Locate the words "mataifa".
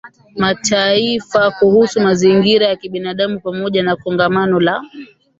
0.35-1.51